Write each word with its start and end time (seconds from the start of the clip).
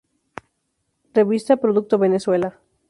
Revista 1.13 1.57
Producto 1.57 1.99
Venezuela. 1.99 2.57